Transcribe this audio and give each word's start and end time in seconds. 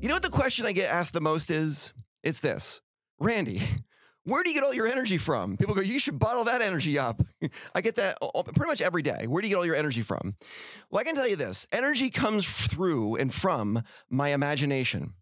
You 0.00 0.06
know 0.06 0.14
what 0.14 0.22
the 0.22 0.30
question 0.30 0.64
I 0.64 0.70
get 0.70 0.92
asked 0.92 1.12
the 1.12 1.20
most 1.20 1.50
is? 1.50 1.92
It's 2.22 2.38
this 2.38 2.80
Randy, 3.18 3.60
where 4.24 4.44
do 4.44 4.50
you 4.50 4.54
get 4.54 4.62
all 4.62 4.72
your 4.72 4.86
energy 4.86 5.18
from? 5.18 5.56
People 5.56 5.74
go, 5.74 5.80
you 5.80 5.98
should 5.98 6.20
bottle 6.20 6.44
that 6.44 6.62
energy 6.62 7.00
up. 7.00 7.20
I 7.74 7.80
get 7.80 7.96
that 7.96 8.16
pretty 8.54 8.68
much 8.68 8.80
every 8.80 9.02
day. 9.02 9.26
Where 9.26 9.42
do 9.42 9.48
you 9.48 9.54
get 9.54 9.58
all 9.58 9.66
your 9.66 9.74
energy 9.74 10.02
from? 10.02 10.36
Well, 10.88 11.00
I 11.00 11.04
can 11.04 11.16
tell 11.16 11.26
you 11.26 11.34
this 11.34 11.66
energy 11.72 12.10
comes 12.10 12.48
through 12.48 13.16
and 13.16 13.34
from 13.34 13.82
my 14.08 14.28
imagination. 14.28 15.14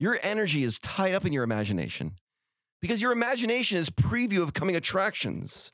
Your 0.00 0.16
energy 0.22 0.62
is 0.62 0.78
tied 0.78 1.12
up 1.12 1.26
in 1.26 1.34
your 1.34 1.44
imagination 1.44 2.12
because 2.80 3.02
your 3.02 3.12
imagination 3.12 3.76
is 3.76 3.90
preview 3.90 4.42
of 4.42 4.54
coming 4.54 4.76
attractions. 4.76 5.72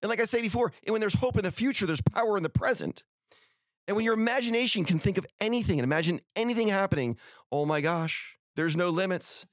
And 0.00 0.08
like 0.08 0.20
I 0.20 0.24
say 0.24 0.40
before, 0.40 0.72
when 0.86 1.00
there's 1.00 1.14
hope 1.14 1.36
in 1.36 1.42
the 1.42 1.52
future, 1.52 1.84
there's 1.84 2.00
power 2.00 2.38
in 2.38 2.42
the 2.42 2.48
present. 2.48 3.02
And 3.88 3.96
when 3.96 4.04
your 4.04 4.14
imagination 4.14 4.84
can 4.84 4.98
think 4.98 5.16
of 5.16 5.26
anything 5.40 5.78
and 5.78 5.84
imagine 5.84 6.20
anything 6.36 6.68
happening, 6.68 7.16
oh 7.50 7.64
my 7.64 7.80
gosh, 7.80 8.36
there's 8.54 8.76
no 8.76 8.90
limits. 8.90 9.46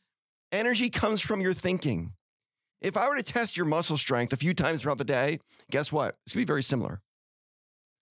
Energy 0.51 0.89
comes 0.89 1.21
from 1.21 1.39
your 1.39 1.53
thinking. 1.53 2.11
If 2.81 2.97
I 2.97 3.07
were 3.07 3.15
to 3.15 3.23
test 3.23 3.55
your 3.55 3.65
muscle 3.65 3.97
strength 3.97 4.33
a 4.33 4.37
few 4.37 4.53
times 4.53 4.81
throughout 4.81 4.97
the 4.97 5.05
day, 5.05 5.39
guess 5.71 5.89
what? 5.89 6.17
It's 6.25 6.33
gonna 6.33 6.41
be 6.41 6.47
very 6.47 6.63
similar. 6.63 7.01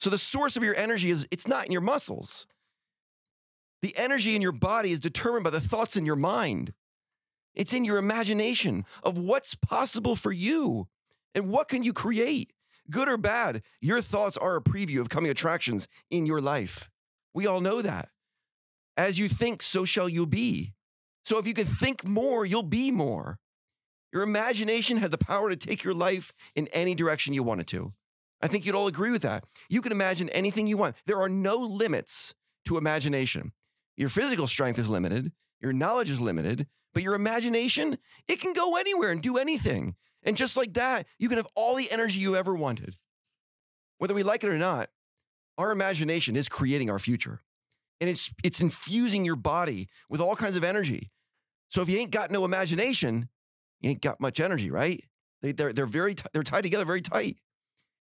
So 0.00 0.08
the 0.08 0.16
source 0.16 0.56
of 0.56 0.64
your 0.64 0.74
energy 0.74 1.10
is 1.10 1.28
it's 1.30 1.46
not 1.46 1.66
in 1.66 1.72
your 1.72 1.82
muscles. 1.82 2.46
The 3.82 3.94
energy 3.98 4.34
in 4.34 4.40
your 4.40 4.52
body 4.52 4.92
is 4.92 5.00
determined 5.00 5.44
by 5.44 5.50
the 5.50 5.60
thoughts 5.60 5.94
in 5.94 6.06
your 6.06 6.16
mind. 6.16 6.72
It's 7.54 7.74
in 7.74 7.84
your 7.84 7.98
imagination 7.98 8.86
of 9.02 9.18
what's 9.18 9.54
possible 9.54 10.16
for 10.16 10.32
you 10.32 10.88
and 11.34 11.50
what 11.50 11.68
can 11.68 11.84
you 11.84 11.92
create. 11.92 12.53
Good 12.90 13.08
or 13.08 13.16
bad, 13.16 13.62
your 13.80 14.00
thoughts 14.00 14.36
are 14.36 14.56
a 14.56 14.62
preview 14.62 15.00
of 15.00 15.08
coming 15.08 15.30
attractions 15.30 15.88
in 16.10 16.26
your 16.26 16.40
life. 16.40 16.90
We 17.32 17.46
all 17.46 17.60
know 17.60 17.80
that. 17.80 18.10
As 18.96 19.18
you 19.18 19.28
think, 19.28 19.62
so 19.62 19.84
shall 19.84 20.08
you 20.08 20.26
be. 20.26 20.74
So 21.24 21.38
if 21.38 21.46
you 21.46 21.54
can 21.54 21.64
think 21.64 22.06
more, 22.06 22.44
you'll 22.44 22.62
be 22.62 22.90
more. 22.90 23.38
Your 24.12 24.22
imagination 24.22 24.98
had 24.98 25.10
the 25.10 25.18
power 25.18 25.50
to 25.50 25.56
take 25.56 25.82
your 25.82 25.94
life 25.94 26.32
in 26.54 26.68
any 26.68 26.94
direction 26.94 27.34
you 27.34 27.42
wanted 27.42 27.66
to. 27.68 27.92
I 28.42 28.46
think 28.46 28.66
you'd 28.66 28.74
all 28.74 28.86
agree 28.86 29.10
with 29.10 29.22
that. 29.22 29.44
You 29.70 29.80
can 29.80 29.90
imagine 29.90 30.28
anything 30.28 30.66
you 30.66 30.76
want. 30.76 30.96
There 31.06 31.20
are 31.20 31.28
no 31.28 31.56
limits 31.56 32.34
to 32.66 32.76
imagination. 32.76 33.52
Your 33.96 34.10
physical 34.10 34.46
strength 34.46 34.78
is 34.78 34.90
limited, 34.90 35.32
your 35.60 35.72
knowledge 35.72 36.10
is 36.10 36.20
limited, 36.20 36.66
but 36.92 37.02
your 37.02 37.14
imagination, 37.14 37.98
it 38.28 38.40
can 38.40 38.52
go 38.52 38.76
anywhere 38.76 39.10
and 39.10 39.22
do 39.22 39.38
anything. 39.38 39.96
And 40.24 40.36
just 40.36 40.56
like 40.56 40.74
that, 40.74 41.06
you 41.18 41.28
can 41.28 41.36
have 41.36 41.48
all 41.54 41.74
the 41.74 41.90
energy 41.90 42.20
you 42.20 42.34
ever 42.36 42.54
wanted. 42.54 42.96
Whether 43.98 44.14
we 44.14 44.22
like 44.22 44.42
it 44.42 44.50
or 44.50 44.58
not, 44.58 44.88
our 45.58 45.70
imagination 45.70 46.36
is 46.36 46.48
creating 46.48 46.90
our 46.90 46.98
future. 46.98 47.42
And 48.00 48.10
it's 48.10 48.32
it's 48.42 48.60
infusing 48.60 49.24
your 49.24 49.36
body 49.36 49.88
with 50.08 50.20
all 50.20 50.34
kinds 50.34 50.56
of 50.56 50.64
energy. 50.64 51.10
So 51.68 51.80
if 51.82 51.88
you 51.88 51.98
ain't 51.98 52.10
got 52.10 52.30
no 52.30 52.44
imagination, 52.44 53.28
you 53.80 53.90
ain't 53.90 54.02
got 54.02 54.20
much 54.20 54.40
energy, 54.40 54.70
right? 54.70 55.04
They, 55.42 55.52
they're, 55.52 55.72
they're 55.72 55.86
very 55.86 56.14
t- 56.14 56.24
they're 56.32 56.42
tied 56.42 56.62
together 56.62 56.84
very 56.84 57.02
tight. 57.02 57.38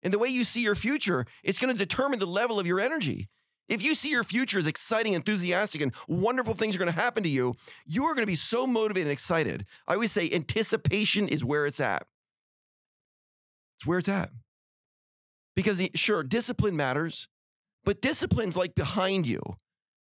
And 0.03 0.13
the 0.13 0.19
way 0.19 0.29
you 0.29 0.44
see 0.44 0.61
your 0.61 0.75
future, 0.75 1.25
it's 1.44 1.59
going 1.59 1.73
to 1.73 1.78
determine 1.78 2.19
the 2.19 2.25
level 2.25 2.59
of 2.59 2.67
your 2.67 2.79
energy. 2.79 3.29
If 3.67 3.83
you 3.83 3.95
see 3.95 4.09
your 4.09 4.23
future 4.23 4.57
as 4.57 4.67
exciting, 4.67 5.13
enthusiastic, 5.13 5.81
and 5.81 5.94
wonderful 6.07 6.53
things 6.53 6.75
are 6.75 6.79
going 6.79 6.91
to 6.91 7.00
happen 7.00 7.23
to 7.23 7.29
you, 7.29 7.55
you 7.85 8.05
are 8.05 8.13
going 8.13 8.23
to 8.23 8.31
be 8.31 8.35
so 8.35 8.66
motivated 8.66 9.07
and 9.07 9.11
excited. 9.11 9.66
I 9.88 9.94
always 9.94 10.11
say 10.11 10.29
anticipation 10.31 11.28
is 11.28 11.44
where 11.44 11.66
it's 11.66 11.81
at. 11.81 12.05
It's 13.78 13.85
where 13.85 14.00
it's 14.00 14.09
at. 14.09 14.29
Because 15.55 15.81
eh, 15.81 15.89
sure, 15.95 16.23
discipline 16.23 16.75
matters, 16.75 17.28
but 17.83 18.01
discipline's 18.01 18.55
like 18.55 18.73
behind 18.73 19.28
you. 19.28 19.41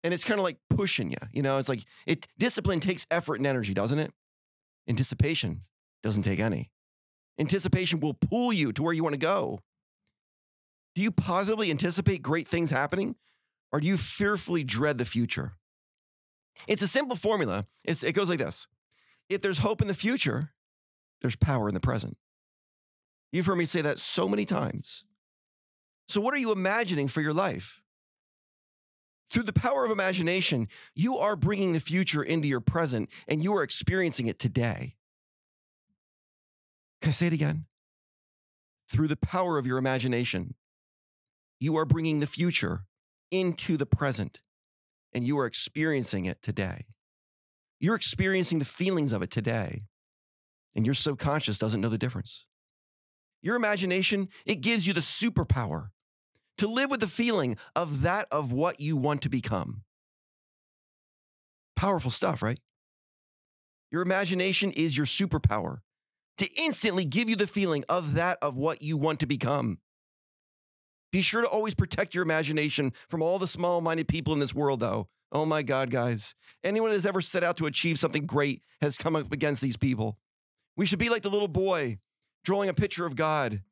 And 0.05 0.13
it's 0.13 0.25
kind 0.25 0.41
of 0.41 0.45
like 0.45 0.59
pushing 0.69 1.11
you. 1.11 1.19
You 1.33 1.43
know, 1.43 1.59
it's 1.59 1.69
like 1.69 1.85
it 2.07 2.27
discipline 2.39 2.81
takes 2.81 3.07
effort 3.11 3.37
and 3.37 3.47
energy, 3.47 3.73
doesn't 3.73 3.99
it? 3.99 4.13
Anticipation 4.89 5.61
doesn't 6.03 6.25
take 6.25 6.41
any. 6.41 6.71
Anticipation 7.39 8.01
will 8.01 8.15
pull 8.15 8.53
you 8.53 8.73
to 8.73 8.83
where 8.83 8.93
you 8.93 9.03
want 9.03 9.15
to 9.15 9.19
go. 9.19 9.61
Do 10.95 11.03
you 11.03 11.11
positively 11.11 11.71
anticipate 11.71 12.21
great 12.23 12.49
things 12.49 12.71
happening? 12.71 13.15
Or 13.73 13.81
do 13.81 13.87
you 13.87 13.97
fearfully 13.97 14.65
dread 14.65 14.99
the 14.99 15.05
future? 15.05 15.55
It's 16.69 16.83
a 16.83 16.89
simple 16.89 17.17
formula. 17.17 17.67
It's, 17.85 18.05
it 18.05 18.13
goes 18.13 18.29
like 18.29 18.39
this 18.39 18.67
If 19.29 19.41
there's 19.41 19.59
hope 19.59 19.81
in 19.81 19.89
the 19.89 19.95
future, 19.95 20.51
there's 21.21 21.37
power 21.37 21.69
in 21.69 21.75
the 21.75 21.81
present. 21.81 22.17
You've 23.33 23.47
heard 23.47 23.57
me 23.57 23.65
say 23.65 23.81
that 23.81 23.99
so 23.99 24.29
many 24.29 24.45
times. 24.45 25.05
So, 26.09 26.21
what 26.21 26.35
are 26.35 26.39
you 26.39 26.53
imagining 26.53 27.09
for 27.09 27.23
your 27.23 27.33
life? 27.33 27.81
Through 29.31 29.45
the 29.45 29.53
power 29.55 29.87
of 29.87 29.91
imagination, 29.91 30.69
you 30.95 31.17
are 31.17 31.37
bringing 31.37 31.73
the 31.73 31.81
future 31.81 32.23
into 32.23 32.47
your 32.47 32.61
present 32.61 33.09
and 33.27 33.43
you 33.43 33.55
are 33.55 33.63
experiencing 33.63 34.27
it 34.27 34.39
today. 34.39 34.97
Can 37.01 37.09
I 37.09 37.13
say 37.13 37.29
it 37.29 37.33
again? 37.33 37.65
Through 38.91 39.09
the 39.09 39.17
power 39.17 39.57
of 39.57 39.67
your 39.67 39.79
imagination, 39.79 40.55
you 41.59 41.79
are 41.79 41.87
bringing 41.87 42.21
the 42.21 42.27
future 42.27 42.85
into 43.33 43.77
the 43.77 43.87
present 43.87 44.41
and 45.13 45.25
you 45.25 45.39
are 45.39 45.47
experiencing 45.47 46.25
it 46.27 46.41
today. 46.43 46.87
You're 47.81 47.97
experiencing 47.97 48.61
the 48.61 48.65
feelings 48.65 49.13
of 49.13 49.23
it 49.23 49.31
today, 49.31 49.83
and 50.75 50.87
your 50.87 50.95
subconscious 50.95 51.59
doesn't 51.59 51.81
know 51.81 51.89
the 51.89 51.99
difference. 51.99 52.47
Your 53.43 53.57
imagination, 53.57 54.29
it 54.47 54.61
gives 54.61 54.87
you 54.87 54.93
the 54.93 55.01
superpower 55.01 55.89
to 56.59 56.69
live 56.69 56.91
with 56.91 57.01
the 57.01 57.09
feeling 57.09 57.57
of 57.75 58.03
that 58.03 58.29
of 58.31 58.53
what 58.53 58.79
you 58.79 58.97
want 58.97 59.23
to 59.23 59.29
become. 59.29 59.83
Powerful 61.75 62.11
stuff, 62.11 62.41
right? 62.41 62.61
Your 63.91 64.03
imagination 64.03 64.71
is 64.71 64.97
your 64.97 65.07
superpower 65.07 65.79
to 66.39 66.49
instantly 66.57 67.05
give 67.05 67.29
you 67.29 67.37
the 67.37 67.47
feeling 67.47 67.85
of 67.89 68.15
that 68.15 68.39
of 68.41 68.57
what 68.57 68.81
you 68.81 68.97
want 68.97 69.21
to 69.21 69.27
become. 69.27 69.79
Be 71.13 71.21
sure 71.21 71.43
to 71.43 71.49
always 71.49 71.75
protect 71.75 72.15
your 72.15 72.23
imagination 72.23 72.93
from 73.09 73.23
all 73.23 73.39
the 73.39 73.47
small 73.47 73.81
minded 73.81 74.09
people 74.09 74.33
in 74.33 74.41
this 74.41 74.55
world, 74.55 74.81
though. 74.81 75.09
Oh 75.31 75.45
my 75.45 75.63
God, 75.63 75.91
guys. 75.91 76.35
Anyone 76.65 76.91
that 76.91 76.97
has 76.97 77.07
ever 77.07 77.21
set 77.21 77.45
out 77.45 77.59
to 77.59 77.67
achieve 77.67 77.99
something 77.99 78.27
great 78.27 78.63
has 78.81 78.99
come 78.99 79.15
up 79.15 79.33
against 79.33 79.61
these 79.61 79.77
people. 79.77 80.19
We 80.77 80.87
should 80.87 80.99
be 80.99 81.11
like 81.11 81.23
the 81.23 81.31
little 81.31 81.49
boy 81.49 81.99
drawing 82.45 82.69
a 82.69 82.75
picture 82.75 83.07
of 83.07 83.15
God. 83.15 83.63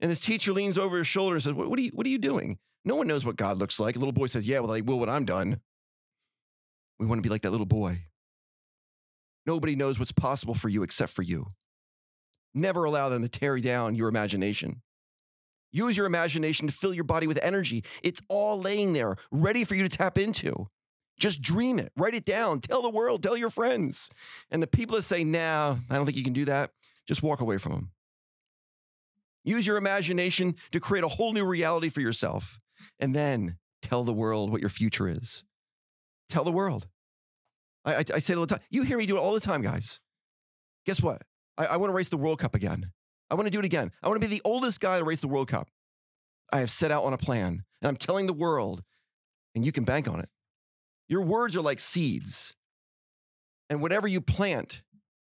And 0.00 0.10
his 0.10 0.20
teacher 0.20 0.52
leans 0.52 0.78
over 0.78 0.98
his 0.98 1.06
shoulder 1.06 1.34
and 1.34 1.42
says, 1.42 1.52
What, 1.52 1.68
what, 1.68 1.78
are, 1.78 1.82
you, 1.82 1.90
what 1.92 2.06
are 2.06 2.10
you 2.10 2.18
doing? 2.18 2.58
No 2.84 2.96
one 2.96 3.06
knows 3.06 3.26
what 3.26 3.36
God 3.36 3.58
looks 3.58 3.78
like. 3.78 3.96
A 3.96 3.98
little 3.98 4.12
boy 4.12 4.26
says, 4.26 4.48
Yeah, 4.48 4.60
well, 4.60 4.72
I 4.72 4.80
will 4.80 4.98
when 4.98 5.08
I'm 5.08 5.24
done. 5.24 5.60
We 6.98 7.06
want 7.06 7.18
to 7.18 7.22
be 7.22 7.28
like 7.28 7.42
that 7.42 7.50
little 7.50 7.66
boy. 7.66 8.04
Nobody 9.46 9.76
knows 9.76 9.98
what's 9.98 10.12
possible 10.12 10.54
for 10.54 10.68
you 10.68 10.82
except 10.82 11.12
for 11.12 11.22
you. 11.22 11.46
Never 12.54 12.84
allow 12.84 13.08
them 13.08 13.22
to 13.22 13.28
tear 13.28 13.58
down 13.58 13.94
your 13.94 14.08
imagination. 14.08 14.82
Use 15.70 15.96
your 15.96 16.06
imagination 16.06 16.66
to 16.66 16.72
fill 16.72 16.94
your 16.94 17.04
body 17.04 17.26
with 17.26 17.38
energy. 17.42 17.84
It's 18.02 18.20
all 18.28 18.60
laying 18.60 18.92
there, 18.92 19.16
ready 19.30 19.64
for 19.64 19.74
you 19.74 19.82
to 19.82 19.88
tap 19.88 20.18
into. 20.18 20.68
Just 21.18 21.42
dream 21.42 21.78
it, 21.78 21.92
write 21.96 22.14
it 22.14 22.24
down, 22.24 22.60
tell 22.60 22.80
the 22.80 22.88
world, 22.88 23.22
tell 23.22 23.36
your 23.36 23.50
friends. 23.50 24.08
And 24.50 24.62
the 24.62 24.68
people 24.68 24.96
that 24.96 25.02
say, 25.02 25.24
nah, 25.24 25.76
I 25.90 25.96
don't 25.96 26.06
think 26.06 26.16
you 26.16 26.24
can 26.24 26.32
do 26.32 26.44
that, 26.44 26.70
just 27.06 27.22
walk 27.22 27.40
away 27.40 27.58
from 27.58 27.72
them. 27.72 27.90
Use 29.44 29.66
your 29.66 29.78
imagination 29.78 30.54
to 30.72 30.80
create 30.80 31.04
a 31.04 31.08
whole 31.08 31.32
new 31.32 31.44
reality 31.44 31.88
for 31.88 32.00
yourself. 32.00 32.60
And 33.00 33.14
then 33.16 33.58
tell 33.82 34.04
the 34.04 34.12
world 34.12 34.50
what 34.50 34.60
your 34.60 34.70
future 34.70 35.08
is. 35.08 35.42
Tell 36.28 36.44
the 36.44 36.52
world. 36.52 36.86
I, 37.84 37.96
I, 37.96 38.04
I 38.14 38.18
say 38.18 38.34
it 38.34 38.36
all 38.36 38.46
the 38.46 38.54
time. 38.54 38.64
You 38.70 38.82
hear 38.82 38.98
me 38.98 39.06
do 39.06 39.16
it 39.16 39.20
all 39.20 39.32
the 39.32 39.40
time, 39.40 39.62
guys. 39.62 40.00
Guess 40.86 41.02
what? 41.02 41.22
I, 41.56 41.66
I 41.66 41.76
want 41.78 41.90
to 41.90 41.94
race 41.94 42.08
the 42.08 42.16
World 42.16 42.38
Cup 42.38 42.54
again. 42.54 42.92
I 43.30 43.34
want 43.34 43.46
to 43.46 43.50
do 43.50 43.58
it 43.58 43.64
again. 43.64 43.90
I 44.02 44.08
want 44.08 44.20
to 44.20 44.26
be 44.26 44.34
the 44.34 44.42
oldest 44.44 44.80
guy 44.80 44.98
to 44.98 45.04
race 45.04 45.20
the 45.20 45.28
World 45.28 45.48
Cup. 45.48 45.68
I 46.52 46.60
have 46.60 46.70
set 46.70 46.90
out 46.90 47.04
on 47.04 47.12
a 47.12 47.18
plan 47.18 47.64
and 47.80 47.88
I'm 47.88 47.96
telling 47.96 48.26
the 48.26 48.32
world, 48.32 48.82
and 49.54 49.64
you 49.64 49.72
can 49.72 49.84
bank 49.84 50.08
on 50.08 50.20
it. 50.20 50.28
Your 51.08 51.22
words 51.22 51.56
are 51.56 51.60
like 51.60 51.80
seeds. 51.80 52.54
And 53.70 53.80
whatever 53.82 54.08
you 54.08 54.20
plant 54.20 54.82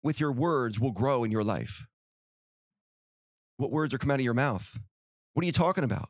with 0.03 0.19
your 0.19 0.31
words 0.31 0.79
will 0.79 0.91
grow 0.91 1.23
in 1.23 1.31
your 1.31 1.43
life. 1.43 1.85
What 3.57 3.71
words 3.71 3.93
are 3.93 3.97
coming 3.97 4.13
out 4.13 4.19
of 4.19 4.25
your 4.25 4.33
mouth? 4.33 4.79
What 5.33 5.43
are 5.43 5.45
you 5.45 5.51
talking 5.51 5.83
about? 5.83 6.09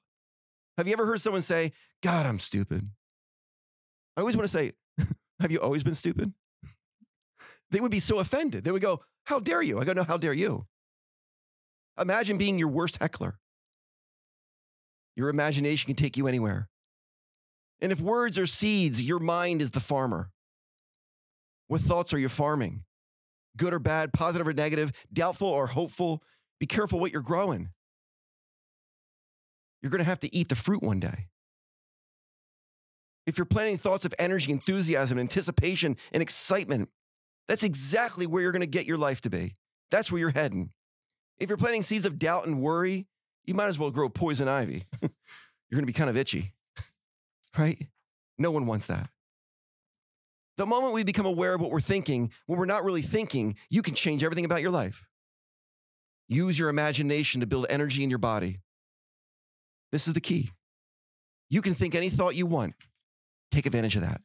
Have 0.77 0.87
you 0.87 0.93
ever 0.93 1.05
heard 1.05 1.19
someone 1.19 1.41
say, 1.41 1.73
God, 2.01 2.25
I'm 2.25 2.39
stupid? 2.39 2.89
I 4.15 4.21
always 4.21 4.37
want 4.37 4.49
to 4.49 4.51
say, 4.51 4.71
Have 5.39 5.51
you 5.51 5.59
always 5.59 5.83
been 5.83 5.95
stupid? 5.95 6.33
They 7.71 7.79
would 7.79 7.91
be 7.91 8.01
so 8.01 8.19
offended. 8.19 8.65
They 8.65 8.71
would 8.71 8.81
go, 8.81 9.01
How 9.25 9.39
dare 9.39 9.61
you? 9.61 9.79
I 9.79 9.85
go, 9.85 9.93
No, 9.93 10.03
how 10.03 10.17
dare 10.17 10.33
you? 10.33 10.65
Imagine 11.99 12.37
being 12.37 12.57
your 12.57 12.67
worst 12.67 12.97
heckler. 13.01 13.37
Your 15.15 15.29
imagination 15.29 15.87
can 15.87 15.95
take 15.95 16.17
you 16.17 16.27
anywhere. 16.27 16.69
And 17.81 17.91
if 17.91 17.99
words 17.99 18.37
are 18.37 18.47
seeds, 18.47 19.01
your 19.01 19.19
mind 19.19 19.61
is 19.61 19.71
the 19.71 19.79
farmer. 19.79 20.31
What 21.67 21.81
thoughts 21.81 22.13
are 22.13 22.19
you 22.19 22.29
farming? 22.29 22.83
Good 23.57 23.73
or 23.73 23.79
bad, 23.79 24.13
positive 24.13 24.47
or 24.47 24.53
negative, 24.53 24.91
doubtful 25.11 25.47
or 25.47 25.67
hopeful? 25.67 26.23
Be 26.59 26.65
careful 26.65 26.99
what 26.99 27.11
you're 27.11 27.21
growing. 27.21 27.69
You're 29.81 29.89
going 29.89 29.99
to 29.99 30.05
have 30.05 30.19
to 30.19 30.35
eat 30.35 30.49
the 30.49 30.55
fruit 30.55 30.83
one 30.83 30.99
day. 30.99 31.27
If 33.25 33.37
you're 33.37 33.45
planting 33.45 33.77
thoughts 33.77 34.05
of 34.05 34.13
energy, 34.19 34.51
enthusiasm, 34.51 35.19
anticipation, 35.19 35.97
and 36.11 36.21
excitement, 36.21 36.89
that's 37.47 37.63
exactly 37.63 38.25
where 38.25 38.41
you're 38.41 38.51
going 38.51 38.61
to 38.61 38.67
get 38.67 38.85
your 38.85 38.97
life 38.97 39.21
to 39.21 39.29
be. 39.29 39.53
That's 39.89 40.11
where 40.11 40.19
you're 40.19 40.29
heading. 40.29 40.71
If 41.41 41.49
you're 41.49 41.57
planting 41.57 41.81
seeds 41.81 42.05
of 42.05 42.19
doubt 42.19 42.45
and 42.45 42.61
worry, 42.61 43.07
you 43.45 43.55
might 43.55 43.65
as 43.65 43.79
well 43.79 43.89
grow 43.89 44.09
poison 44.09 44.47
ivy. 44.47 44.83
you're 45.01 45.09
going 45.71 45.81
to 45.81 45.87
be 45.87 45.91
kind 45.91 46.09
of 46.09 46.15
itchy, 46.15 46.53
right? 47.57 47.87
No 48.37 48.51
one 48.51 48.67
wants 48.67 48.85
that. 48.85 49.09
The 50.57 50.67
moment 50.67 50.93
we 50.93 51.03
become 51.03 51.25
aware 51.25 51.55
of 51.55 51.59
what 51.59 51.71
we're 51.71 51.81
thinking, 51.81 52.31
when 52.45 52.59
we're 52.59 52.65
not 52.65 52.83
really 52.83 53.01
thinking, 53.01 53.55
you 53.71 53.81
can 53.81 53.95
change 53.95 54.23
everything 54.23 54.45
about 54.45 54.61
your 54.61 54.69
life. 54.69 55.03
Use 56.27 56.59
your 56.59 56.69
imagination 56.69 57.41
to 57.41 57.47
build 57.47 57.65
energy 57.71 58.03
in 58.03 58.11
your 58.11 58.19
body. 58.19 58.57
This 59.91 60.07
is 60.07 60.13
the 60.13 60.21
key. 60.21 60.51
You 61.49 61.63
can 61.63 61.73
think 61.73 61.95
any 61.95 62.09
thought 62.09 62.35
you 62.35 62.45
want. 62.45 62.75
Take 63.49 63.65
advantage 63.65 63.95
of 63.95 64.03
that. 64.03 64.21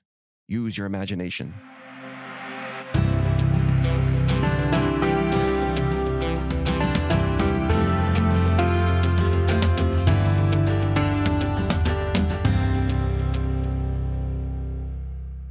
Use 0.49 0.77
your 0.77 0.87
imagination. 0.87 1.55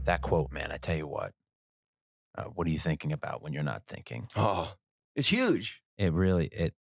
That 0.06 0.22
quote, 0.22 0.52
man, 0.52 0.72
I 0.72 0.78
tell 0.78 0.96
you 0.96 1.07
what. 1.07 1.31
Uh, 2.38 2.44
what 2.46 2.68
are 2.68 2.69
you 2.69 2.80
thinking 2.80 3.12
about 3.12 3.42
when 3.42 3.54
you're 3.54 3.63
not 3.63 3.84
thinking? 3.88 4.28
Oh, 4.36 4.74
it's 5.16 5.30
huge. 5.30 5.81
It 5.98 6.12
really 6.13 6.48
it 6.48 6.74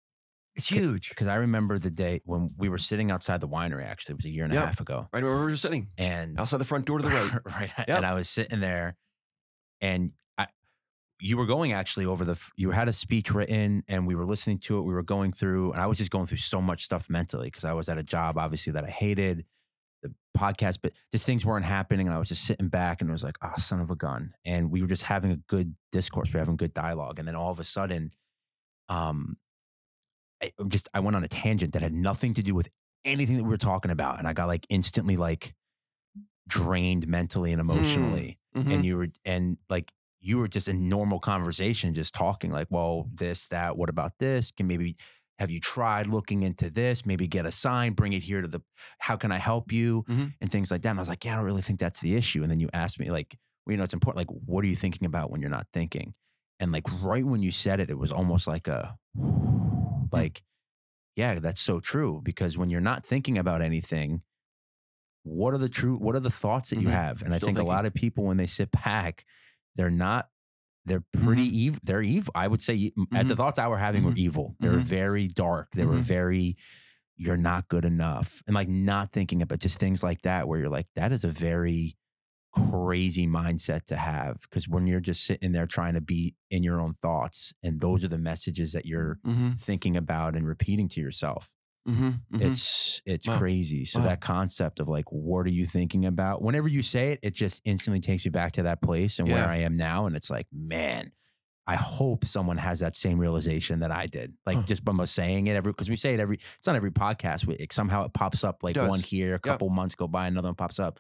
It's 0.57 0.69
huge. 0.69 1.09
because 1.11 1.29
I 1.29 1.37
remember 1.37 1.79
the 1.79 1.91
day 1.91 2.21
when 2.25 2.51
we 2.57 2.69
were 2.69 2.79
sitting 2.79 3.11
outside 3.11 3.41
the 3.41 3.49
winery. 3.49 3.85
Actually, 3.87 4.15
it 4.15 4.17
was 4.19 4.25
a 4.27 4.31
year 4.31 4.45
and 4.45 4.53
a 4.53 4.57
Yeah. 4.57 4.67
half 4.67 4.81
ago, 4.81 5.09
Right 5.13 5.23
where 5.23 5.33
we 5.37 5.43
were 5.45 5.57
sitting, 5.57 5.89
and 5.97 6.39
outside 6.41 6.59
the 6.59 6.65
front 6.65 6.87
door 6.87 6.99
to 6.99 7.05
the 7.05 7.11
right. 7.11 7.33
right, 7.47 7.73
Yep. 7.89 7.89
and 7.99 8.07
I 8.07 8.15
was 8.15 8.29
sitting 8.29 8.59
there, 8.61 8.97
and 9.81 10.13
I, 10.37 10.49
you 11.21 11.37
were 11.37 11.47
going 11.47 11.73
actually 11.73 12.07
over 12.07 12.25
the. 12.25 12.33
f- 12.33 12.51
You 12.57 12.73
had 12.73 12.89
a 12.89 12.93
speech 12.93 13.31
written, 13.33 13.85
and 13.87 14.07
we 14.09 14.17
were 14.17 14.27
listening 14.27 14.59
to 14.61 14.79
it. 14.79 14.83
We 14.83 14.93
were 14.93 15.03
going 15.05 15.33
through, 15.33 15.73
and 15.73 15.81
I 15.81 15.87
was 15.87 15.99
just 15.99 16.11
going 16.11 16.27
through 16.27 16.39
so 16.39 16.61
much 16.61 16.85
stuff 16.85 17.09
mentally 17.09 17.47
because 17.47 17.65
I 17.65 17.73
was 17.75 17.89
at 17.89 17.97
a 17.99 18.03
job, 18.03 18.37
obviously 18.39 18.73
that 18.73 18.83
I 18.85 18.91
hated, 18.91 19.45
the 20.05 20.15
podcast, 20.39 20.79
but 20.83 20.93
just 21.11 21.27
things 21.27 21.45
weren't 21.45 21.65
happening, 21.65 22.07
and 22.07 22.15
I 22.15 22.19
was 22.19 22.29
just 22.29 22.45
sitting 22.45 22.69
back, 22.69 23.01
and 23.01 23.11
it 23.11 23.13
was 23.13 23.25
like, 23.25 23.37
oh, 23.43 23.53
son 23.57 23.81
of 23.81 23.91
a 23.91 23.97
gun, 23.97 24.35
and 24.45 24.71
we 24.71 24.81
were 24.83 24.87
just 24.89 25.03
having 25.05 25.33
a 25.33 25.37
good 25.37 25.75
discourse, 25.91 26.29
we 26.29 26.35
were 26.35 26.41
having 26.41 26.57
good 26.57 26.75
dialogue, 26.75 27.19
and 27.19 27.27
then 27.27 27.35
all 27.35 27.51
of 27.51 27.59
a 27.59 27.65
sudden, 27.65 28.13
um, 28.89 29.37
I 30.43 30.53
just 30.69 30.89
I 30.95 31.01
went 31.01 31.17
on 31.17 31.25
a 31.25 31.29
tangent 31.29 31.73
that 31.73 31.83
had 31.83 31.93
nothing 31.95 32.35
to 32.35 32.43
do 32.43 32.55
with 32.55 32.69
anything 33.05 33.37
that 33.39 33.45
we 33.45 33.51
were 33.51 33.57
talking 33.57 33.91
about, 33.91 34.19
and 34.19 34.29
I 34.29 34.33
got 34.33 34.47
like 34.49 34.67
instantly 34.69 35.17
like 35.17 35.55
drained 36.47 37.09
mentally 37.09 37.53
and 37.53 37.61
emotionally 37.61 38.39
Mhm. 38.55 38.71
and 38.73 38.85
you 38.85 38.97
were 38.99 39.09
and 39.25 39.57
like 39.71 39.91
you 40.21 40.37
were 40.39 40.47
just 40.49 40.69
in 40.69 40.89
normal 40.91 41.19
conversation 41.19 41.95
just 41.95 42.15
talking 42.15 42.51
like 42.53 42.67
well 42.71 43.09
this 43.15 43.47
that 43.47 43.79
what 43.79 43.89
about 43.89 44.19
this? 44.19 44.51
Can 44.51 44.67
maybe 44.67 44.97
have 45.39 45.51
you 45.51 45.59
tried 45.61 46.07
looking 46.07 46.43
into 46.45 46.71
this? 46.71 47.05
Maybe 47.05 47.27
get 47.27 47.45
a 47.47 47.53
sign 47.53 47.93
bring 47.95 48.13
it 48.13 48.23
here 48.23 48.41
to 48.41 48.49
the 48.49 48.61
how 48.99 49.17
can 49.17 49.33
i 49.33 49.39
help 49.39 49.73
you? 49.73 50.05
Mhm. 50.09 50.35
and 50.41 50.51
things 50.53 50.71
like 50.71 50.83
that 50.83 50.91
and 50.91 50.99
i 50.99 51.03
was 51.03 51.09
like 51.09 51.25
yeah 51.25 51.33
i 51.33 51.37
don't 51.37 51.45
really 51.45 51.63
think 51.63 51.81
that's 51.81 52.01
the 52.01 52.15
issue. 52.15 52.43
and 52.43 52.51
then 52.51 52.61
you 52.61 52.69
asked 52.73 52.99
me 53.01 53.11
like 53.11 53.37
well, 53.67 53.73
you 53.73 53.79
know 53.79 53.85
it's 53.85 53.93
important 53.95 54.19
like 54.29 54.37
what 54.47 54.65
are 54.65 54.69
you 54.69 54.77
thinking 54.77 55.07
about 55.07 55.31
when 55.31 55.41
you're 55.41 55.51
not 55.51 55.67
thinking? 55.73 56.15
and 56.61 56.71
like 56.73 56.85
right 57.03 57.25
when 57.25 57.43
you 57.43 57.51
said 57.51 57.81
it 57.81 57.91
it 57.91 57.99
was 57.99 58.13
almost 58.13 58.47
like 58.47 58.69
a 58.69 58.97
like 60.13 60.43
yeah 61.17 61.39
that's 61.41 61.61
so 61.61 61.81
true 61.81 62.21
because 62.23 62.57
when 62.59 62.71
you're 62.71 62.81
not 62.81 63.05
thinking 63.05 63.37
about 63.39 63.61
anything 63.63 64.23
what 65.25 65.55
are 65.55 65.59
the 65.59 65.69
true 65.69 65.97
what 65.97 66.15
are 66.15 66.21
the 66.21 66.31
thoughts 66.31 66.71
that 66.71 66.81
you 66.81 66.89
Mhm. 66.89 66.93
have? 66.93 67.23
and 67.23 67.33
i 67.35 67.39
Still 67.39 67.47
think 67.49 67.59
a 67.59 67.65
lot 67.65 67.87
of 67.87 67.95
people 67.95 68.25
when 68.25 68.37
they 68.37 68.47
sit 68.47 68.71
back 68.71 69.25
they're 69.75 69.91
not 69.91 70.29
they're 70.87 71.05
pretty 71.13 71.47
Mm-hmm. 71.47 71.55
evil 71.65 71.79
they're 71.85 72.03
evil 72.03 72.33
i 72.35 72.47
would 72.49 72.61
say 72.61 72.75
e- 72.75 72.93
at 73.15 73.27
the 73.29 73.37
thoughts 73.37 73.59
i 73.59 73.67
were 73.69 73.79
having 73.79 74.05
were 74.05 74.13
Mhm. 74.13 74.19
evil 74.19 74.57
they 74.61 74.69
were 74.69 74.77
Mhm. 74.79 74.83
very 75.01 75.29
dark 75.29 75.71
they 75.73 75.87
were 75.87 75.95
Mhm. 75.97 76.01
very 76.17 76.57
you're 77.17 77.37
not 77.37 77.69
good 77.69 77.85
enough 77.85 78.43
and 78.47 78.55
like 78.55 78.69
not 78.69 79.13
thinking 79.13 79.41
about 79.43 79.61
just 79.61 79.79
things 79.79 80.03
like 80.03 80.23
that 80.23 80.49
where 80.49 80.59
you're 80.59 80.69
like 80.69 80.89
that 80.95 81.13
is 81.13 81.25
a 81.25 81.31
very 81.31 81.97
crazy 82.53 83.27
mindset 83.27 83.85
to 83.87 83.97
have 83.97 84.41
because 84.43 84.69
when 84.69 84.87
you're 84.87 85.01
just 85.01 85.25
sitting 85.25 85.51
there 85.53 85.67
trying 85.67 85.95
to 85.95 86.01
be 86.01 86.37
in 86.51 86.63
your 86.63 86.81
own 86.81 86.95
thoughts 87.03 87.53
and 87.65 87.81
those 87.81 88.05
are 88.05 88.09
the 88.09 88.19
messages 88.19 88.73
that 88.73 88.87
you're 88.87 89.19
thinking 89.59 89.97
about 89.97 90.37
and 90.37 90.47
repeating 90.47 90.89
to 90.89 91.01
yourself 91.01 91.53
Mhm. 91.89 92.21
Mhm. 92.33 92.41
it's 92.41 93.03
it's 93.05 93.29
Wow. 93.29 93.39
crazy 93.39 93.85
so 93.85 93.99
Wow. 94.01 94.07
that 94.07 94.21
concept 94.23 94.81
of 94.81 94.89
like 94.89 95.05
what 95.13 95.47
are 95.47 95.51
you 95.51 95.67
thinking 95.67 96.07
about 96.07 96.41
whenever 96.41 96.67
you 96.69 96.81
say 96.81 97.13
it 97.13 97.19
it 97.23 97.35
just 97.35 97.61
instantly 97.65 98.01
takes 98.01 98.25
me 98.25 98.31
back 98.31 98.53
to 98.53 98.63
that 98.63 98.81
place 98.81 99.19
and 99.19 99.29
Yeah. 99.29 99.35
where 99.35 99.49
i 99.49 99.59
am 99.59 99.77
now 99.77 100.07
and 100.07 100.17
it's 100.17 100.31
like 100.31 100.47
man 100.51 101.13
i 101.67 101.75
hope 101.77 102.25
someone 102.25 102.57
has 102.57 102.81
that 102.81 102.97
same 102.97 103.19
realization 103.19 103.81
that 103.81 103.91
i 103.93 104.07
did 104.07 104.33
like 104.47 104.57
Huh. 104.57 104.63
just 104.63 104.83
by 104.83 105.05
saying 105.05 105.47
it 105.47 105.57
every 105.57 105.73
because 105.73 105.91
we 105.91 105.97
say 105.97 106.15
it 106.15 106.21
every 106.21 106.37
it's 106.57 106.67
not 106.67 106.75
every 106.77 106.91
podcast 106.91 107.45
we, 107.47 107.55
it, 107.57 107.71
somehow 107.73 108.05
it 108.07 108.15
pops 108.15 108.45
up 108.45 108.63
like 108.63 108.77
one 108.77 109.01
here 109.01 109.31
a 109.31 109.33
Yep. 109.35 109.43
couple 109.43 109.69
months 109.69 109.95
go 109.95 110.09
by 110.09 110.27
another 110.27 110.49
one 110.49 110.55
pops 110.55 110.79
up 110.79 110.99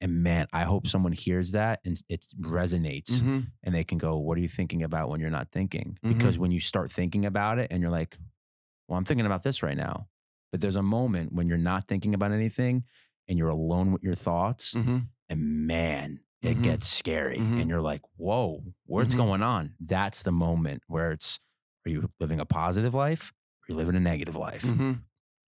and 0.00 0.22
man 0.22 0.46
i 0.54 0.64
hope 0.64 0.86
someone 0.86 1.12
hears 1.12 1.52
that 1.52 1.80
and 1.84 2.02
it 2.08 2.24
resonates 2.40 3.20
Mhm. 3.20 3.48
and 3.64 3.74
they 3.74 3.84
can 3.84 3.98
go, 3.98 4.16
What 4.18 4.36
are 4.38 4.40
you 4.40 4.48
thinking 4.48 4.82
about 4.82 5.08
when 5.10 5.20
you're 5.20 5.30
not 5.30 5.52
thinking? 5.52 5.98
Mhm. 6.04 6.16
Because 6.16 6.38
when 6.38 6.50
you 6.52 6.58
start 6.58 6.90
thinking 6.90 7.24
about 7.26 7.58
it 7.58 7.68
and 7.70 7.80
you're 7.82 7.90
like, 7.90 8.16
Well, 8.88 8.98
I'm 8.98 9.04
thinking 9.04 9.26
about 9.26 9.42
this 9.44 9.62
right 9.62 9.76
now. 9.76 10.08
But 10.52 10.60
there's 10.60 10.76
a 10.76 10.82
moment 10.82 11.32
when 11.32 11.48
you're 11.48 11.58
not 11.58 11.88
thinking 11.88 12.14
about 12.14 12.30
anything 12.30 12.84
and 13.26 13.38
you're 13.38 13.48
alone 13.48 13.90
with 13.92 14.02
your 14.04 14.14
thoughts. 14.14 14.74
Mhm. 14.74 15.06
And 15.28 15.66
man, 15.66 16.20
it 16.42 16.58
Mhm. 16.58 16.62
gets 16.62 16.86
scary. 16.86 17.38
Mhm. 17.38 17.60
And 17.60 17.70
you're 17.70 17.80
like, 17.80 18.02
Whoa, 18.16 18.62
what's 18.84 19.14
Mhm. 19.14 19.16
going 19.18 19.42
on? 19.42 19.74
That's 19.80 20.22
the 20.22 20.32
moment 20.32 20.82
where 20.86 21.10
it's, 21.12 21.40
Are 21.84 21.90
you 21.90 22.12
living 22.20 22.38
a 22.38 22.44
positive 22.46 22.94
life? 22.94 23.32
Or 23.32 23.64
are 23.64 23.72
you 23.72 23.76
living 23.76 23.96
a 23.96 24.00
negative 24.00 24.36
life? 24.36 24.62
Mhm. 24.62 25.00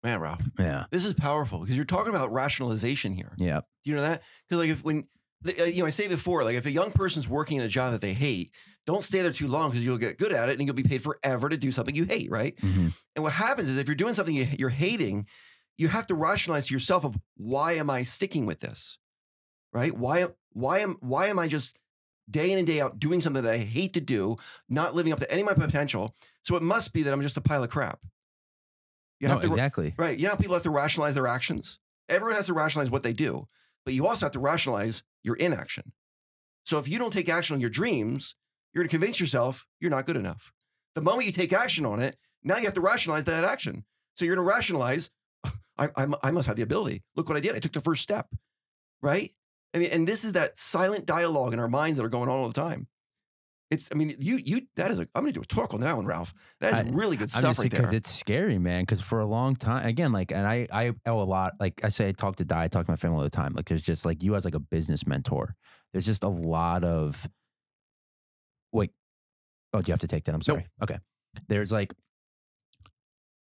Man, 0.03 0.21
Ralph, 0.21 0.43
Yeah. 0.59 0.87
this 0.91 1.05
is 1.07 1.15
powerful 1.15 1.61
because 1.61 1.77
you're 1.77 1.85
talking 1.85 2.13
about 2.15 2.33
rationalization 2.33 3.13
here. 3.13 3.33
Yeah. 3.39 3.61
Do 3.85 3.91
you 3.91 3.95
know 3.97 4.03
that? 4.03 4.23
Because 4.49 4.61
like 4.61 4.71
if 4.71 4.83
when 4.83 5.07
you 5.45 5.81
know 5.81 5.87
I 5.87 5.91
say 5.91 6.09
before, 6.09 6.45
like 6.45 6.57
if 6.57 6.67
a 6.67 6.71
young 6.71 6.91
person's 6.93 7.29
working 7.29 7.59
in 7.59 7.63
a 7.63 7.69
job 7.69 7.93
that 7.93 8.01
they 8.01 8.13
hate, 8.15 8.51
don't 8.87 9.03
stay 9.05 9.21
there 9.23 9.33
too 9.33 9.49
long 9.49 9.71
because 9.71 9.85
you'll 9.85 9.99
get 9.99 10.19
good 10.19 10.33
at 10.33 10.49
it 10.49 10.59
and 10.59 10.67
you'll 10.67 10.75
be 10.75 10.83
paid 10.83 11.03
forever 11.03 11.49
to 11.49 11.57
do 11.57 11.71
something 11.73 11.95
you 11.95 12.05
hate, 12.05 12.31
right? 12.31 12.57
Mhm. 12.57 12.93
And 13.15 13.23
what 13.23 13.33
happens 13.33 13.69
is 13.69 13.79
if 13.79 13.87
you're 13.87 13.95
doing 13.97 14.15
something 14.15 14.35
you- 14.35 14.49
you're 14.59 14.69
hating, 14.71 15.27
you 15.77 15.89
have 15.89 16.07
to 16.07 16.15
rationalize 16.15 16.69
to 16.69 16.75
yourself 16.75 17.05
of 17.05 17.19
why 17.37 17.73
am 17.73 17.91
I 17.91 18.03
sticking 18.03 18.47
with 18.47 18.61
this, 18.61 18.99
right? 19.73 19.97
Why 19.97 20.27
why 20.53 20.79
am 20.81 20.95
why 21.01 21.27
am 21.27 21.39
I 21.39 21.49
just 21.49 21.77
day 22.31 22.51
in 22.51 22.59
and 22.59 22.67
day 22.67 22.81
out 22.81 22.99
doing 22.99 23.21
something 23.21 23.43
that 23.43 23.53
I 23.53 23.59
hate 23.59 23.93
to 23.93 24.01
do, 24.01 24.37
not 24.69 24.95
living 24.95 25.13
up 25.13 25.19
to 25.21 25.31
any 25.31 25.43
of 25.43 25.47
my 25.47 25.55
potential? 25.55 26.17
So 26.43 26.57
it 26.57 26.63
must 26.63 26.93
be 26.93 27.03
that 27.03 27.13
I'm 27.13 27.23
just 27.23 27.37
a 27.37 27.41
pile 27.41 27.63
of 27.63 27.71
crap. 27.71 28.01
You 29.21 29.29
No, 29.29 29.35
have 29.35 29.43
to 29.43 29.49
exactly. 29.49 29.95
Right. 29.97 30.17
You 30.19 30.25
know 30.25 30.31
how 30.31 30.37
people 30.37 30.55
have 30.55 30.63
to 30.65 30.71
rationalize 30.71 31.15
their 31.15 31.27
actions? 31.27 31.79
Everyone 32.09 32.37
has 32.37 32.47
to 32.47 32.55
rationalize 32.55 32.91
what 32.91 33.03
they 33.03 33.13
do, 33.13 33.49
but 33.85 33.95
you 33.95 34.07
also 34.07 34.27
have 34.27 34.33
to 34.33 34.39
rationalize 34.41 35.03
your 35.27 35.37
inaction. 35.37 35.93
So 36.65 36.79
if 36.79 36.89
you 36.89 36.99
don't 36.99 37.13
take 37.13 37.29
action 37.29 37.55
on 37.55 37.61
your 37.61 37.71
dreams, 37.71 38.35
you're 38.73 38.83
going 38.83 38.89
to 38.89 38.97
convince 38.97 39.21
yourself 39.21 39.67
you're 39.81 39.91
not 39.91 40.07
good 40.07 40.17
enough. 40.17 40.53
The 40.95 41.03
moment 41.03 41.27
you 41.27 41.33
take 41.33 41.53
action 41.53 41.85
on 41.85 42.01
it, 42.01 42.17
now 42.43 42.57
you 42.57 42.65
have 42.65 42.75
to 42.75 42.81
rationalize 42.81 43.25
that 43.25 43.45
action. 43.45 43.85
So 44.15 44.25
you're 44.25 44.35
going 44.35 44.47
to 44.47 44.55
rationalize, 44.55 45.11
I, 45.79 45.89
I, 45.97 46.07
I 46.23 46.31
must 46.31 46.47
have 46.49 46.57
the 46.57 46.63
ability. 46.63 47.03
Look 47.17 47.29
what 47.29 47.37
I 47.37 47.41
did. 47.41 47.55
I 47.55 47.59
took 47.59 47.73
the 47.73 47.81
first 47.81 48.03
step. 48.03 48.29
Right. 49.03 49.33
I 49.75 49.79
mean, 49.79 49.91
and 49.91 50.09
this 50.09 50.25
is 50.25 50.33
that 50.33 50.57
silent 50.57 51.05
dialogue 51.05 51.53
in 51.53 51.59
our 51.59 51.69
minds 51.69 51.99
that 51.99 52.07
are 52.07 52.11
going 52.11 52.31
on 52.31 52.39
all 52.39 52.49
the 52.49 52.55
time. 52.55 52.87
It's, 53.69 53.89
I 53.93 53.97
mean, 53.97 54.15
you, 54.21 54.37
you, 54.37 54.63
that 54.77 54.93
is 54.93 55.01
a, 55.01 55.09
I'm 55.15 55.23
going 55.23 55.33
to 55.33 55.41
do 55.41 55.43
a 55.43 55.47
talk 55.47 55.75
on 55.75 55.81
that 55.81 55.97
one, 55.97 56.07
Ralph. 56.07 56.33
That 56.61 56.73
is 56.87 56.93
I- 56.93 56.95
really 56.97 57.17
good 57.17 57.25
I'm 57.35 57.41
stuff 57.41 57.43
just 57.43 57.61
right 57.61 57.71
because 57.71 57.93
it's 57.93 58.09
scary, 58.11 58.59
man. 58.59 58.83
Because 58.83 59.01
for 59.01 59.19
a 59.19 59.27
long 59.27 59.57
time, 59.57 59.85
again, 59.87 60.13
like, 60.13 60.31
and 60.31 60.47
I, 60.47 60.69
I 60.73 60.93
owe 61.05 61.19
a 61.19 61.25
lot. 61.25 61.55
Like 61.59 61.85
I 61.85 61.89
say, 61.89 62.09
I 62.09 62.13
talk 62.13 62.37
to 62.37 62.45
Di, 62.45 62.63
I 62.63 62.69
talk 62.69 62.87
to 62.87 62.93
my 62.93 62.97
family 62.97 63.17
all 63.17 63.23
the 63.25 63.31
time. 63.31 63.55
Like, 63.55 63.65
there's 63.67 63.83
just 63.83 64.05
like 64.05 64.23
you 64.23 64.37
as 64.37 64.45
like 64.45 64.55
a 64.55 64.61
business 64.61 65.05
mentor. 65.05 65.57
There's 65.93 66.07
just 66.07 66.23
a 66.23 66.29
lot 66.29 66.85
of. 66.85 67.29
Wait, 68.73 68.93
oh, 69.73 69.81
do 69.83 69.89
you 69.89 69.93
have 69.93 70.01
to 70.01 70.07
take 70.07 70.25
that? 70.25 70.33
I'm 70.33 70.39
Nope. 70.47 70.59
sorry. 70.59 70.67
Okay, 70.83 70.99
there's 71.49 71.73
like 71.73 71.93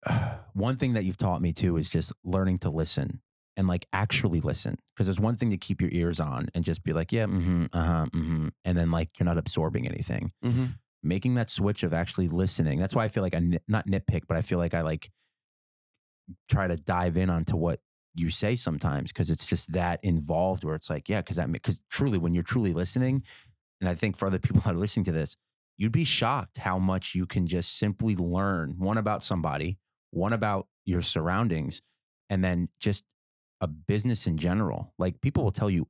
one 0.54 0.78
thing 0.78 0.94
that 0.94 1.04
you've 1.06 1.18
taught 1.18 1.42
me 1.42 1.54
too 1.54 1.78
is 1.78 1.90
just 1.90 2.12
learning 2.24 2.60
to 2.60 2.70
listen 2.70 3.22
and 3.58 3.68
like 3.68 3.86
actually 3.92 4.40
listen. 4.40 4.78
Because 4.96 5.08
there's 5.08 5.20
one 5.20 5.36
thing 5.36 5.50
to 5.50 5.58
keep 5.58 5.82
your 5.82 5.90
ears 5.92 6.20
on 6.20 6.48
and 6.54 6.64
just 6.64 6.84
be 6.84 6.94
like, 6.94 7.12
yeah, 7.12 7.26
mm-hmm, 7.26 7.66
uh-huh, 7.74 8.06
mm-hmm. 8.14 8.48
And 8.64 8.78
then 8.78 8.92
like 8.92 9.10
you're 9.20 9.26
not 9.26 9.38
absorbing 9.38 9.88
anything. 9.88 10.32
Mm-hmm. 10.46 10.66
Making 11.04 11.36
that 11.36 11.50
switch 11.50 11.84
of 11.84 11.94
actually 11.94 12.28
listening. 12.28 12.80
That's 12.80 12.96
why 12.96 13.04
I 13.04 13.08
feel 13.08 13.24
like 13.24 13.36
I 13.36 13.40
nit- 13.40 13.64
not 13.68 13.88
nitpick, 13.88 14.24
but 14.28 14.38
I 14.38 14.42
feel 14.42 14.60
like 14.60 14.74
I 14.74 14.82
like 14.82 15.10
try 16.50 16.68
to 16.68 16.78
dive 16.78 17.18
in 17.18 17.30
onto 17.30 17.56
what 17.56 17.80
you 18.16 18.30
say 18.30 18.56
sometimes 18.56 19.12
because 19.12 19.30
it's 19.30 19.46
just 19.46 19.72
that 19.74 20.00
involved 20.04 20.64
where 20.64 20.76
it's 20.76 20.90
like, 20.90 21.10
yeah, 21.10 21.22
because 21.22 21.38
that 21.38 21.52
because 21.52 21.80
truly 21.90 22.18
when 22.18 22.34
you're 22.34 22.44
truly 22.44 22.74
listening, 22.74 23.24
and 23.80 23.90
I 23.90 23.96
think 23.96 24.18
for 24.18 24.28
other 24.28 24.40
people 24.40 24.62
that 24.66 24.74
are 24.74 24.78
listening 24.78 25.06
to 25.06 25.12
this, 25.12 25.36
you'd 25.78 25.92
be 25.92 26.04
shocked 26.04 26.58
how 26.58 26.80
much 26.80 27.16
you 27.16 27.26
can 27.26 27.48
just 27.48 27.78
simply 27.78 28.16
learn 28.16 28.76
one 28.78 28.98
about 28.98 29.24
somebody, 29.24 29.78
one 30.12 30.34
about 30.34 30.68
your 30.86 31.02
surroundings, 31.02 31.82
and 32.30 32.44
then 32.44 32.70
just 32.80 33.04
a 33.62 33.68
business 33.68 34.28
in 34.28 34.38
general. 34.38 34.94
Like 34.98 35.22
people 35.22 35.44
will 35.44 35.52
tell 35.52 35.70
you 35.70 35.88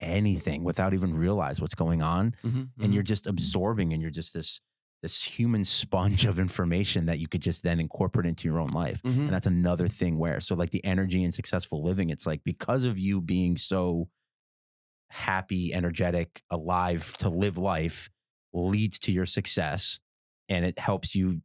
anything 0.00 0.64
without 0.64 0.94
even 0.94 1.14
realize 1.14 1.60
what's 1.60 1.74
going 1.74 2.02
on, 2.02 2.34
Mm-hmm. 2.44 2.82
and 2.82 2.94
you're 2.94 3.02
just 3.02 3.26
absorbing, 3.26 3.92
and 3.92 4.00
you're 4.02 4.10
just 4.10 4.32
this 4.34 4.60
this 5.02 5.22
human 5.22 5.64
sponge 5.64 6.24
of 6.30 6.38
information 6.38 7.06
that 7.06 7.18
you 7.18 7.26
could 7.26 7.40
just 7.40 7.62
then 7.62 7.80
incorporate 7.80 8.26
into 8.26 8.46
your 8.46 8.58
own 8.58 8.68
life. 8.68 9.00
Mm-hmm. 9.02 9.20
And 9.20 9.28
that's 9.30 9.46
another 9.46 9.88
thing 9.88 10.18
where, 10.18 10.40
so 10.40 10.54
like 10.54 10.70
the 10.72 10.84
energy 10.84 11.24
and 11.24 11.32
successful 11.32 11.82
living, 11.82 12.10
it's 12.10 12.26
like 12.26 12.42
because 12.44 12.84
of 12.84 12.98
you 12.98 13.20
being 13.22 13.56
so 13.56 14.08
happy, 15.08 15.72
energetic, 15.74 16.42
alive 16.50 17.14
to 17.18 17.28
live 17.28 17.58
life 17.58 18.10
leads 18.52 18.98
to 19.00 19.12
your 19.12 19.26
success 19.26 19.98
and 20.48 20.64
it 20.64 20.78
helps 20.78 21.14
you 21.14 21.40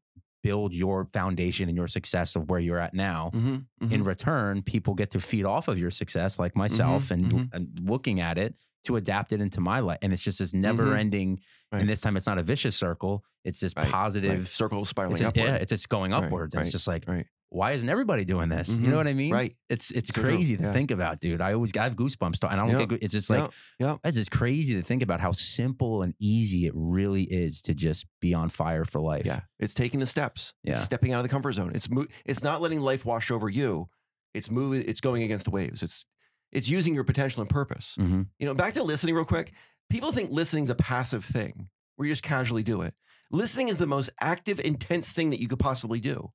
build 0.46 0.76
your 0.76 1.06
foundation 1.12 1.70
and 1.70 1.76
your 1.76 1.88
success 1.88 2.36
of 2.36 2.48
where 2.52 2.60
you're 2.60 2.78
at 2.78 2.94
now. 2.94 3.32
Mm-hmm. 3.34 3.92
In 3.92 4.04
return, 4.04 4.62
people 4.62 4.94
get 4.94 5.10
to 5.12 5.20
feed 5.20 5.44
off 5.44 5.68
of 5.68 5.80
your 5.80 5.90
success, 5.90 6.38
like 6.38 6.56
myself, 6.56 7.10
and, 7.10 7.26
mhm. 7.26 7.54
and 7.54 7.68
looking 7.82 8.20
at 8.20 8.38
it 8.38 8.54
to 8.84 8.96
adapt 8.96 9.34
it 9.34 9.42
into 9.42 9.60
my 9.60 9.80
life. 9.80 9.98
And 10.04 10.14
it's 10.14 10.22
just 10.22 10.38
this 10.38 10.54
never 10.54 10.94
ending, 10.94 11.40
Right. 11.72 11.80
and 11.80 11.90
this 11.90 12.02
time 12.02 12.16
it's 12.16 12.28
not 12.28 12.38
a 12.38 12.44
vicious 12.44 12.76
circle, 12.76 13.24
it's 13.44 13.60
this 13.60 13.74
Right, 13.76 13.90
positive. 13.90 14.38
Right. 14.38 14.48
Circle 14.48 14.86
spiraling 14.86 15.14
It's 15.14 15.22
just, 15.22 15.36
yeah, 15.36 15.56
it's 15.56 15.72
just 15.72 15.90
going 15.90 16.14
upwards. 16.14 16.54
and 16.54 16.62
It's 16.62 16.72
just 16.72 16.88
like. 16.88 17.06
Why 17.56 17.72
isn't 17.72 17.88
everybody 17.88 18.26
doing 18.26 18.50
this? 18.50 18.68
You 18.68 18.76
Mhm, 18.88 18.90
know 18.92 18.98
what 18.98 19.08
I 19.08 19.14
mean? 19.14 19.32
right. 19.32 19.56
It's 19.70 19.90
it's 19.92 20.10
So 20.14 20.22
true, 20.22 20.36
crazy 20.36 20.58
to 20.58 20.64
yeah. 20.64 20.74
think 20.74 20.92
about, 20.92 21.20
dude. 21.22 21.40
I 21.42 21.54
always 21.54 21.76
I 21.78 21.84
have 21.84 21.96
goosebumps, 21.96 22.44
and 22.44 22.52
I 22.54 22.56
don't 22.58 22.70
Yeah, 22.70 22.86
think 22.86 23.02
it's 23.02 23.14
just 23.14 23.30
like 23.30 23.50
yeah, 23.80 23.96
it's 24.04 24.18
just 24.18 24.32
crazy 24.32 24.74
to 24.76 24.82
think 24.82 25.02
about 25.02 25.22
how 25.22 25.32
simple 25.32 26.02
and 26.04 26.14
easy 26.20 26.66
it 26.66 26.74
really 26.76 27.24
is 27.24 27.62
to 27.64 27.74
just 27.74 28.08
be 28.20 28.34
on 28.34 28.50
fire 28.50 28.84
for 28.86 29.00
life. 29.00 29.26
Yeah, 29.26 29.42
it's 29.60 29.74
taking 29.74 30.00
the 30.02 30.06
steps. 30.06 30.54
It's 30.64 30.78
Yeah. 30.78 30.84
stepping 30.84 31.14
out 31.14 31.20
of 31.20 31.24
the 31.24 31.30
comfort 31.30 31.54
zone. 31.54 31.72
It's 31.74 31.90
mo- 31.90 32.08
it's 32.26 32.44
not 32.44 32.62
letting 32.62 32.82
life 32.82 33.06
wash 33.06 33.32
over 33.32 33.50
you. 33.50 33.88
It's 34.34 34.52
moving. 34.52 34.84
It's 34.88 35.00
going 35.02 35.24
against 35.24 35.46
the 35.46 35.52
waves. 35.52 35.82
It's 35.82 36.06
it's 36.52 36.68
using 36.70 36.94
your 36.94 37.04
potential 37.06 37.42
and 37.42 37.50
purpose. 37.50 37.96
hmm 37.98 38.24
You 38.40 38.46
know, 38.48 38.54
back 38.54 38.74
to 38.74 38.84
listening 38.84 39.16
real 39.16 39.26
quick. 39.26 39.54
People 39.90 40.12
think 40.12 40.30
listening 40.32 40.64
is 40.64 40.70
a 40.70 40.76
passive 40.76 41.24
thing 41.24 41.70
where 41.96 42.08
you 42.08 42.12
just 42.12 42.24
casually 42.24 42.64
do 42.64 42.82
it. 42.82 42.94
Listening 43.32 43.70
is 43.70 43.78
the 43.78 43.88
most 43.88 44.10
active, 44.20 44.60
intense 44.60 45.10
thing 45.10 45.30
that 45.32 45.40
you 45.42 45.48
could 45.48 45.60
possibly 45.60 46.00
do. 46.00 46.32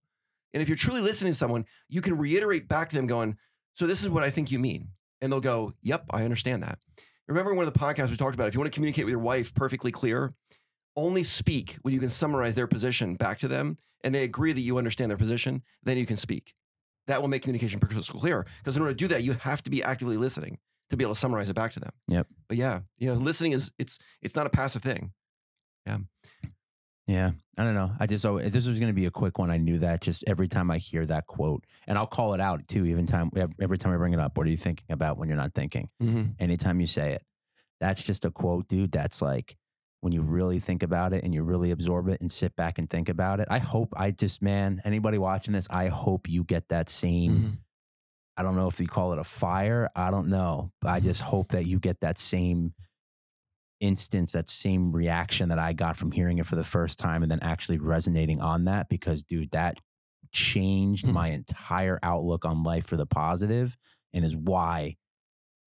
And 0.53 0.63
if 0.63 0.69
you're 0.69 0.77
truly 0.77 1.01
listening 1.01 1.33
to 1.33 1.39
someone, 1.39 1.65
you 1.89 2.01
can 2.01 2.19
reiterate 2.19 2.69
back 2.69 2.91
to 2.91 2.97
them, 2.97 3.07
going, 3.07 3.37
"So 3.75 3.87
this 3.87 4.03
is 4.03 4.09
what 4.09 4.25
I 4.25 4.31
think 4.31 4.51
you 4.51 4.59
mean," 4.59 4.89
and 5.21 5.31
they'll 5.31 5.41
go, 5.41 5.75
"Yep, 5.83 6.07
I 6.11 6.25
understand 6.25 6.63
that." 6.63 6.79
Remember 7.29 7.55
one 7.55 7.67
of 7.67 7.73
the 7.73 7.79
podcasts 7.79 8.11
we 8.11 8.17
talked 8.17 8.35
about? 8.35 8.49
If 8.49 8.55
you 8.55 8.61
want 8.61 8.73
to 8.73 8.75
communicate 8.75 9.05
with 9.05 9.13
your 9.13 9.21
wife 9.21 9.55
perfectly 9.55 9.93
clear, 9.93 10.35
only 10.97 11.23
speak 11.23 11.79
when 11.83 11.95
you 11.95 12.01
can 12.01 12.09
summarize 12.09 12.57
their 12.57 12.67
position 12.67 13.15
back 13.15 13.39
to 13.39 13.49
them, 13.49 13.79
and 14.03 14.13
they 14.15 14.25
agree 14.25 14.53
that 14.53 14.61
you 14.61 14.79
understand 14.79 15.11
their 15.11 15.17
position. 15.17 15.63
Then 15.83 15.97
you 15.97 16.07
can 16.07 16.17
speak. 16.17 16.55
That 17.07 17.21
will 17.21 17.29
make 17.29 17.43
communication 17.43 17.79
crystal 17.79 18.19
clear. 18.19 18.45
Because 18.59 18.77
in 18.77 18.83
order 18.83 18.93
to 18.93 18.99
do 18.99 19.09
that, 19.09 19.23
you 19.23 19.35
have 19.35 19.63
to 19.63 19.71
be 19.71 19.83
actively 19.83 20.17
listening 20.17 20.59
to 20.91 20.97
be 20.97 21.05
able 21.05 21.15
to 21.15 21.21
summarize 21.21 21.49
it 21.49 21.55
back 21.55 21.73
to 21.73 21.81
them. 21.81 21.93
Yep. 22.09 22.27
But 22.49 22.57
yeah, 22.57 22.81
you 22.99 23.07
know, 23.07 23.15
listening 23.15 23.53
is 23.53 23.71
it's 23.79 23.99
it's 24.23 24.35
not 24.35 24.47
a 24.47 24.51
passive 24.51 24.83
thing. 24.83 25.13
Yeah, 25.87 25.99
I 27.59 27.65
don't 27.65 27.75
know. 27.75 27.93
I 27.99 28.07
just 28.07 28.25
oh, 28.25 28.39
this 28.39 28.67
was 28.67 28.79
going 28.79 28.89
to 28.89 28.95
be 28.95 29.07
a 29.07 29.11
quick 29.11 29.39
one. 29.39 29.51
I 29.51 29.59
knew 29.59 29.79
that 29.79 30.01
just 30.01 30.25
every 30.27 30.49
time 30.49 30.71
I 30.71 30.79
hear 30.79 31.05
that 31.07 31.27
quote, 31.27 31.65
and 31.87 31.99
I'll 31.99 32.07
call 32.07 32.35
it 32.35 32.41
out 32.41 32.69
too. 32.69 32.87
Even 32.87 33.07
time 33.07 33.31
every 33.61 33.79
time 33.79 33.93
I 33.93 33.97
bring 33.97 34.15
it 34.15 34.21
up. 34.21 34.39
What 34.39 34.47
are 34.47 34.51
you 34.51 34.57
thinking 34.57 34.87
about 34.91 35.19
when 35.19 35.29
you're 35.29 35.37
not 35.37 35.55
thinking? 35.55 35.89
Mm-hmm. 36.03 36.23
anytime 36.39 36.81
you 36.81 36.87
say 36.87 37.13
it. 37.13 37.23
That's 37.81 38.03
just 38.03 38.25
a 38.25 38.31
quote, 38.31 38.69
dude. 38.69 38.93
That's 38.93 39.21
like 39.23 39.57
when 40.01 40.13
you 40.13 40.23
really 40.23 40.61
think 40.61 40.83
about 40.83 41.13
it 41.13 41.25
and 41.25 41.35
you 41.35 41.43
really 41.43 41.71
absorb 41.71 42.09
it 42.09 42.21
and 42.21 42.31
sit 42.31 42.57
back 42.57 42.79
and 42.79 42.89
think 42.89 43.09
about 43.09 43.41
it. 43.41 43.49
I 43.51 43.59
hope 43.59 43.93
I 43.97 44.11
just, 44.11 44.41
man, 44.43 44.81
anybody 44.85 45.19
watching 45.19 45.53
this, 45.53 45.69
I 45.71 45.89
hope 45.89 46.29
you 46.29 46.45
get 46.45 46.69
that 46.69 46.89
same. 46.89 47.33
Mm-hmm. 47.33 47.51
I 48.37 48.43
don't 48.43 48.57
know 48.57 48.69
if 48.69 48.81
you 48.81 48.87
call 48.87 49.13
it 49.13 49.19
a 49.19 49.25
fire. 49.25 49.91
I 49.95 50.11
don't 50.11 50.29
know. 50.29 50.73
But 50.81 50.91
I 50.91 51.01
just 51.01 51.21
hope 51.21 51.53
that 51.53 51.67
you 51.67 51.79
get 51.79 52.01
that 52.01 52.17
same 52.17 52.73
instance, 53.81 54.33
that 54.33 54.49
same 54.49 54.93
reaction 54.93 55.49
that 55.49 55.59
I 55.59 55.73
got 55.73 55.97
from 55.97 56.13
hearing 56.13 56.39
it 56.39 56.47
for 56.47 56.57
the 56.57 56.65
first 56.65 56.99
time 56.99 57.23
and 57.23 57.31
then 57.31 57.41
actually 57.43 57.79
resonating 57.79 58.41
on 58.41 58.65
that 58.67 58.89
because, 58.89 59.23
dude, 59.23 59.51
that 59.53 59.77
changed 60.33 61.07
Mhm. 61.07 61.13
my 61.13 61.29
entire 61.29 61.99
outlook 62.03 62.45
on 62.45 62.63
life 62.63 62.87
for 62.87 62.97
the 62.97 63.07
positive 63.07 63.77
and 64.13 64.25
is 64.25 64.37
why 64.37 64.97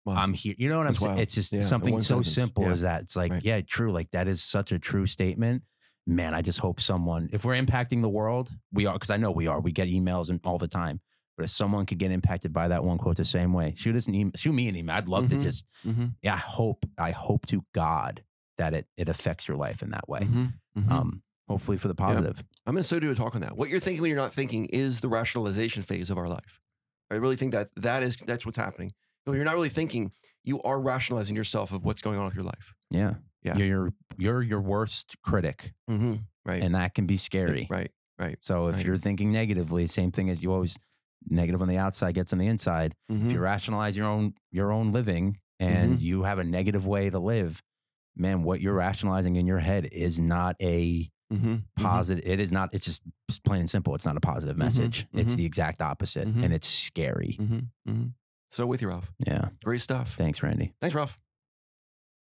Wow. 0.05 0.15
I'm 0.15 0.34
here. 0.34 0.53
You 0.58 0.67
know 0.70 0.77
what 0.77 0.88
I'm 0.88 0.96
saying? 0.96 1.17
It's 1.17 1.34
just 1.34 1.53
Yeah, 1.53 1.62
something 1.62 1.98
so 2.00 2.15
sentence. 2.15 2.34
simple 2.36 2.63
Yeah. 2.65 2.72
as 2.74 2.82
that. 2.82 3.01
It's 3.03 3.15
like, 3.15 3.32
Right. 3.32 3.43
yeah, 3.43 3.62
true. 3.62 3.91
Like 3.91 4.12
that 4.12 4.27
is 4.27 4.43
such 4.43 4.72
a 4.74 4.79
true 4.79 5.05
statement. 5.08 5.63
Man, 6.05 6.34
I 6.36 6.41
just 6.41 6.60
hope 6.60 6.82
someone, 6.82 7.29
if 7.32 7.46
we're 7.46 7.55
impacting 7.55 8.01
the 8.01 8.10
world, 8.10 8.51
we 8.74 8.86
are, 8.86 8.93
because 8.93 9.10
I 9.10 9.15
know 9.17 9.32
we 9.32 9.48
are. 9.48 9.62
We 9.62 9.72
get 9.72 9.88
emails 9.88 10.29
and 10.29 10.41
all 10.43 10.58
the 10.58 10.67
time. 10.67 11.00
But 11.38 11.44
if 11.46 11.50
someone 11.50 11.86
could 11.86 11.98
get 11.98 12.12
impacted 12.12 12.54
by 12.54 12.68
that 12.68 12.84
one 12.84 12.98
quote 12.98 13.18
the 13.18 13.25
same 13.25 13.54
way, 13.54 13.74
shoot 13.75 13.96
us 13.96 14.08
an 14.08 14.13
email, 14.16 14.32
shoot 14.36 14.54
me 14.54 14.68
an 14.68 14.75
email. 14.75 14.96
I'd 14.96 15.08
love 15.08 15.25
Mhm. 15.25 15.30
to 15.30 15.38
just, 15.38 15.66
Mm-hmm. 15.86 16.06
yeah, 16.22 16.36
I 16.36 16.38
hope, 16.38 16.86
I 16.98 17.12
hope 17.12 17.46
to 17.48 17.66
God 17.74 18.24
that 18.58 18.74
it 18.75 18.88
it 18.98 19.10
affects 19.10 19.48
your 19.48 19.58
life 19.58 19.82
in 19.82 19.90
that 19.92 20.08
way. 20.08 20.22
Mm-hmm. 20.22 20.92
Um, 20.92 21.24
hopefully 21.48 21.78
for 21.78 21.88
the 21.88 21.96
positive. 21.96 22.44
I'm 22.68 22.74
going 22.75 22.84
to 22.84 22.88
so 22.88 23.00
do 23.00 23.10
a 23.12 23.16
talk 23.16 23.34
on 23.36 23.42
that. 23.42 23.58
What 23.58 23.70
you're 23.70 23.80
thinking 23.80 24.02
when 24.02 24.10
you're 24.10 24.20
not 24.20 24.34
thinking 24.34 24.66
is 24.66 25.00
the 25.02 25.08
rationalization 25.10 25.82
phase 25.84 26.10
of 26.12 26.18
our 26.20 26.30
life. 26.30 26.62
I 27.10 27.16
really 27.16 27.36
think 27.36 27.52
that 27.54 27.70
that 27.78 28.04
is 28.04 28.16
that's 28.18 28.46
what's 28.46 28.58
happening. 28.58 28.92
When 29.25 29.36
you're 29.36 29.46
not 29.46 29.56
really 29.56 29.70
thinking, 29.70 30.12
you 30.44 30.62
are 30.62 30.80
rationalizing 30.80 31.36
yourself 31.36 31.72
of 31.72 31.84
what's 31.84 32.02
going 32.02 32.20
on 32.20 32.25
with 32.25 32.36
your 32.36 32.44
life. 32.44 32.74
Yeah. 32.92 33.16
Yeah. 33.42 33.56
You're 33.58 33.68
your 33.68 33.94
you're 34.18 34.42
your 34.44 34.62
worst 34.62 35.16
critic. 35.24 35.74
Mm-hmm. 35.90 36.16
Right. 36.46 36.62
And 36.62 36.75
that 36.75 36.94
can 36.94 37.06
be 37.08 37.18
scary. 37.18 37.66
Right. 37.70 37.92
Right. 38.20 38.38
So 38.42 38.68
if 38.68 38.75
Right. 38.75 38.86
you're 38.86 38.98
thinking 38.98 39.32
negatively, 39.32 39.88
same 39.88 40.12
thing 40.12 40.30
as 40.30 40.44
you 40.44 40.54
always 40.54 40.78
negative 41.30 41.62
on 41.62 41.68
the 41.68 41.77
outside 41.77 42.13
gets 42.15 42.34
on 42.34 42.39
the 42.39 42.48
inside. 42.48 42.96
Mhm. 43.12 43.25
If 43.27 43.32
you 43.34 43.39
rationalize 43.39 43.96
your 43.98 44.08
own 44.08 44.34
your 44.51 44.72
own 44.72 44.92
living 44.92 45.38
and 45.60 45.94
Mm-hmm. 45.98 46.06
you 46.06 46.24
have 46.24 46.39
a 46.39 46.44
negative 46.44 46.86
way 46.86 47.10
to 47.10 47.20
live, 47.20 47.62
man, 48.15 48.44
what 48.44 48.62
you're 48.62 48.74
rationalizing 48.74 49.36
in 49.36 49.46
your 49.48 49.60
head 49.60 49.86
is 49.92 50.20
not 50.20 50.56
a 50.62 51.10
Mhm. 51.34 51.63
positive. 51.77 52.24
It 52.27 52.39
is 52.39 52.51
not. 52.51 52.70
It's 52.74 52.86
just, 52.86 53.01
plain 53.44 53.62
and 53.62 53.70
simple. 53.70 53.96
It's 53.96 54.06
not 54.06 54.15
a 54.18 54.22
positive 54.22 54.56
message. 54.58 55.08
It's 55.13 55.34
mhm. 55.34 55.38
the 55.38 55.46
exact 55.46 55.82
opposite, 55.82 56.27
and 56.27 56.53
it's 56.53 56.68
scary. 56.68 57.39
So 58.50 58.68
with 58.68 58.84
you, 58.84 58.89
Ralph. 58.89 59.12
Yeah. 59.25 59.50
Great 59.63 59.82
stuff. 59.82 60.15
Thanks, 60.15 60.44
Randy. 60.44 60.74
Thanks, 60.80 60.94
Ralph. 60.94 61.18